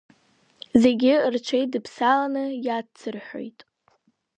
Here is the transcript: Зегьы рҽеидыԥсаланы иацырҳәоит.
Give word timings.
Зегьы 0.81 1.13
рҽеидыԥсаланы 1.33 2.43
иацырҳәоит. 2.65 3.59